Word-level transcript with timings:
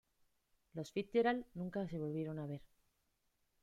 Los 0.73 0.91
Fitzgerald 0.91 1.45
nunca 1.53 1.87
se 1.87 1.99
volvieron 1.99 2.39
a 2.39 2.47
ver. 2.47 2.63